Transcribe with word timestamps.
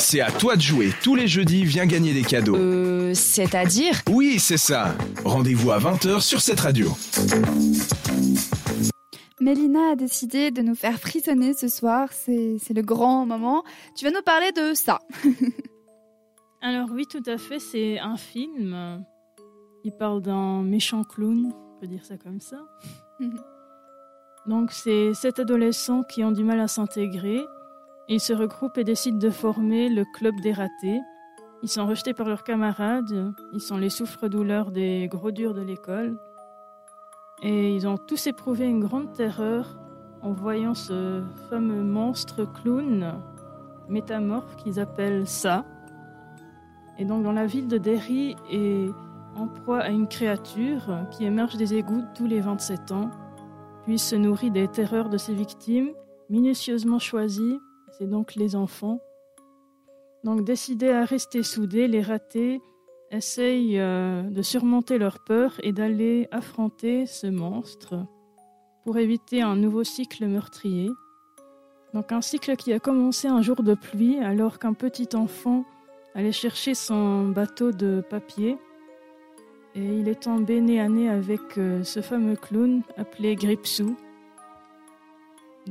C'est 0.00 0.20
à 0.22 0.30
toi 0.32 0.56
de 0.56 0.62
jouer. 0.62 0.92
Tous 1.02 1.14
les 1.14 1.28
jeudis, 1.28 1.64
viens 1.64 1.84
gagner 1.84 2.14
des 2.14 2.22
cadeaux. 2.22 2.56
Euh, 2.56 3.12
c'est-à-dire 3.12 4.00
Oui, 4.10 4.38
c'est 4.38 4.56
ça. 4.56 4.96
Rendez-vous 5.24 5.70
à 5.72 5.78
20h 5.78 6.22
sur 6.22 6.40
cette 6.40 6.58
radio. 6.58 6.90
Mélina 9.40 9.92
a 9.92 9.96
décidé 9.96 10.50
de 10.50 10.62
nous 10.62 10.74
faire 10.74 10.98
frissonner 10.98 11.52
ce 11.52 11.68
soir. 11.68 12.08
C'est 12.12 12.56
c'est 12.58 12.72
le 12.72 12.80
grand 12.80 13.26
moment. 13.26 13.62
Tu 13.94 14.06
vas 14.06 14.10
nous 14.10 14.22
parler 14.22 14.50
de 14.52 14.72
ça. 14.74 15.00
Alors 16.62 16.88
oui, 16.92 17.06
tout 17.06 17.22
à 17.26 17.36
fait, 17.36 17.58
c'est 17.58 17.98
un 17.98 18.16
film. 18.16 19.04
Il 19.84 19.92
parle 19.92 20.22
d'un 20.22 20.62
méchant 20.62 21.04
clown, 21.04 21.52
on 21.52 21.80
peut 21.80 21.86
dire 21.86 22.04
ça 22.06 22.16
comme 22.16 22.40
ça. 22.40 22.56
Donc 24.46 24.72
c'est 24.72 25.12
sept 25.12 25.38
adolescents 25.38 26.02
qui 26.02 26.24
ont 26.24 26.32
du 26.32 26.42
mal 26.42 26.58
à 26.58 26.68
s'intégrer. 26.68 27.40
Ils 28.12 28.18
se 28.18 28.32
regroupent 28.32 28.76
et 28.76 28.82
décident 28.82 29.18
de 29.18 29.30
former 29.30 29.88
le 29.88 30.04
club 30.04 30.40
des 30.40 30.52
ratés. 30.52 31.00
Ils 31.62 31.68
sont 31.68 31.86
rejetés 31.86 32.12
par 32.12 32.28
leurs 32.28 32.42
camarades. 32.42 33.32
Ils 33.52 33.60
sont 33.60 33.76
les 33.76 33.88
souffres-douleurs 33.88 34.72
des 34.72 35.06
gros 35.08 35.30
durs 35.30 35.54
de 35.54 35.60
l'école. 35.60 36.18
Et 37.44 37.72
ils 37.72 37.86
ont 37.86 37.96
tous 37.96 38.26
éprouvé 38.26 38.66
une 38.66 38.80
grande 38.80 39.12
terreur 39.12 39.78
en 40.22 40.32
voyant 40.32 40.74
ce 40.74 41.22
fameux 41.48 41.84
monstre 41.84 42.44
clown 42.44 43.14
métamorphe 43.88 44.56
qu'ils 44.56 44.80
appellent 44.80 45.28
ça. 45.28 45.64
Et 46.98 47.04
donc 47.04 47.22
dans 47.22 47.32
la 47.32 47.46
ville 47.46 47.68
de 47.68 47.78
Derry 47.78 48.34
est 48.50 48.90
en 49.36 49.46
proie 49.46 49.78
à 49.78 49.88
une 49.90 50.08
créature 50.08 51.06
qui 51.12 51.24
émerge 51.24 51.56
des 51.56 51.74
égouts 51.74 52.02
tous 52.16 52.26
les 52.26 52.40
27 52.40 52.90
ans, 52.90 53.10
puis 53.84 54.00
se 54.00 54.16
nourrit 54.16 54.50
des 54.50 54.66
terreurs 54.66 55.10
de 55.10 55.16
ses 55.16 55.32
victimes, 55.32 55.90
minutieusement 56.28 56.98
choisies, 56.98 57.60
c'est 58.00 58.08
donc 58.08 58.34
les 58.34 58.56
enfants. 58.56 58.98
Donc 60.24 60.42
décidés 60.42 60.88
à 60.88 61.04
rester 61.04 61.42
soudés, 61.42 61.86
les 61.86 62.00
ratés 62.00 62.62
essayent 63.10 63.78
euh, 63.78 64.22
de 64.22 64.40
surmonter 64.40 64.96
leur 64.96 65.22
peur 65.22 65.60
et 65.62 65.72
d'aller 65.72 66.26
affronter 66.30 67.04
ce 67.04 67.26
monstre 67.26 68.06
pour 68.84 68.96
éviter 68.96 69.42
un 69.42 69.54
nouveau 69.54 69.84
cycle 69.84 70.26
meurtrier. 70.26 70.88
Donc 71.92 72.10
un 72.12 72.22
cycle 72.22 72.56
qui 72.56 72.72
a 72.72 72.78
commencé 72.78 73.28
un 73.28 73.42
jour 73.42 73.62
de 73.62 73.74
pluie 73.74 74.18
alors 74.18 74.58
qu'un 74.58 74.72
petit 74.72 75.08
enfant 75.14 75.66
allait 76.14 76.32
chercher 76.32 76.74
son 76.74 77.28
bateau 77.28 77.70
de 77.70 78.02
papier 78.08 78.56
et 79.74 79.84
il 79.84 80.08
est 80.08 80.22
tombé 80.22 80.62
nez 80.62 80.80
à 80.80 80.88
nez 80.88 81.10
avec 81.10 81.58
euh, 81.58 81.84
ce 81.84 82.00
fameux 82.00 82.36
clown 82.36 82.82
appelé 82.96 83.36
Gripsou. 83.36 83.94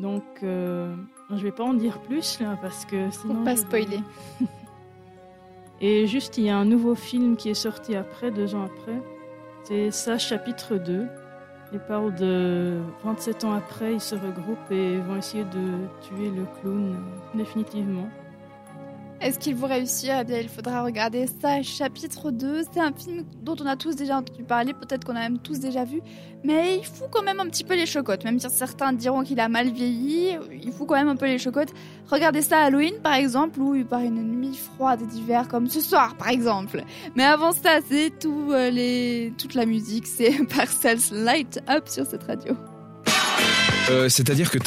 Donc 0.02 0.24
euh, 0.44 0.96
je 1.30 1.36
vais 1.44 1.52
pas 1.52 1.64
en 1.64 1.74
dire 1.74 2.00
plus 2.00 2.40
là 2.40 2.58
parce 2.62 2.86
que 2.86 3.10
sinon 3.12 3.36
Pour 3.36 3.44
pas 3.44 3.56
je- 3.56 3.62
spoiler. 3.62 4.00
et 5.82 6.08
juste, 6.08 6.38
il 6.38 6.46
y 6.46 6.50
a 6.50 6.58
un 6.58 6.66
nouveau 6.66 6.96
film 6.96 7.36
qui 7.36 7.50
est 7.50 7.54
sorti 7.54 7.96
après, 7.96 8.32
deux 8.32 8.56
ans 8.56 8.64
après. 8.66 9.02
C'est 9.64 9.92
ça, 9.92 10.18
chapitre 10.18 10.76
2. 10.78 11.06
Il 11.72 11.80
parle 11.80 12.16
de 12.16 12.80
27 13.04 13.44
ans 13.44 13.54
après, 13.54 13.94
ils 13.94 14.02
se 14.02 14.16
regroupent 14.16 14.72
et 14.72 14.98
vont 15.02 15.18
essayer 15.18 15.44
de 15.44 15.86
tuer 16.02 16.30
le 16.32 16.44
clown 16.60 16.96
euh, 16.96 17.38
définitivement. 17.38 18.10
Est-ce 19.22 19.38
qu'ils 19.38 19.56
vont 19.56 19.68
réussir? 19.68 20.16
Eh 20.22 20.24
bien, 20.24 20.40
il 20.40 20.48
faudra 20.48 20.82
regarder 20.82 21.26
ça. 21.42 21.62
Chapitre 21.62 22.32
2, 22.32 22.64
c'est 22.72 22.80
un 22.80 22.94
film 22.94 23.26
dont 23.42 23.56
on 23.62 23.66
a 23.66 23.76
tous 23.76 23.96
déjà 23.96 24.18
entendu 24.18 24.44
parler, 24.44 24.74
peut-être 24.74 25.04
qu'on 25.04 25.16
a 25.16 25.20
même 25.20 25.40
tous 25.40 25.60
déjà 25.60 25.84
vu, 25.84 26.02
mais 26.44 26.78
il 26.78 26.86
fout 26.86 27.08
quand 27.12 27.22
même 27.22 27.42
un 27.42 27.48
petit 27.48 27.66
peu 27.66 27.76
les 27.76 27.86
chocottes. 27.86 28.24
Même 28.24 28.40
si 28.40 28.50
certains 28.50 28.94
diront 28.94 29.24
qu'il 29.24 29.42
a 29.42 29.50
mal 29.50 29.72
vieilli, 29.72 30.38
il 30.64 30.72
fout 30.72 30.88
quand 30.88 30.96
même 30.96 31.10
un 31.10 31.18
peu 31.18 31.26
les 31.26 31.38
chocottes. 31.38 31.74
Regardez 32.10 32.42
ça 32.42 32.60
à 32.60 32.66
Halloween, 32.68 32.94
par 33.04 33.14
exemple, 33.14 33.60
ou 33.60 33.84
par 33.84 34.00
une 34.00 34.24
nuit 34.40 34.56
froide 34.56 35.06
d'hiver 35.06 35.50
comme 35.50 35.68
ce 35.68 35.82
soir, 35.82 36.16
par 36.16 36.30
exemple. 36.30 36.82
Mais 37.16 37.26
avant 37.26 37.52
ça, 37.52 37.80
c'est 37.90 38.18
tout, 38.20 38.52
euh, 38.52 38.70
les... 38.70 39.34
toute 39.38 39.54
la 39.54 39.66
musique, 39.66 40.08
c'est 40.08 40.32
Parcells 40.56 41.12
Light 41.12 41.60
Up 41.70 41.90
sur 41.90 42.06
cette 42.06 42.24
radio. 42.24 42.56
Euh, 43.90 44.08
C'est-à-dire 44.08 44.52
que 44.52 44.58